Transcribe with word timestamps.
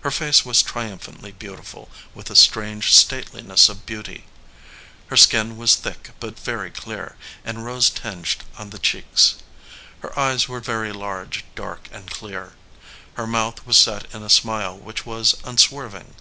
Her 0.00 0.10
face 0.10 0.44
was 0.44 0.64
tri 0.64 0.86
umphantly 0.86 1.30
beautiful, 1.38 1.90
with 2.12 2.28
a 2.28 2.34
strange 2.34 2.92
stateliness 2.92 3.70
o>f 3.70 3.78
beauty. 3.86 4.24
Her 5.06 5.16
skin 5.16 5.56
was 5.56 5.76
thick 5.76 6.10
but 6.18 6.36
very 6.40 6.72
clear, 6.72 7.14
and 7.44 7.64
rose 7.64 7.88
tinged 7.88 8.38
on 8.58 8.70
the 8.70 8.80
cheeks; 8.80 9.36
her 10.00 10.18
eyes 10.18 10.48
were 10.48 10.58
very 10.58 10.90
large, 10.92 11.44
dark, 11.54 11.88
and 11.92 12.10
clear. 12.10 12.54
Her 13.14 13.28
mouth 13.28 13.64
was 13.64 13.78
set 13.78 14.12
in 14.12 14.24
a 14.24 14.28
smile 14.28 14.76
which 14.76 15.06
was 15.06 15.36
unswerving. 15.44 16.14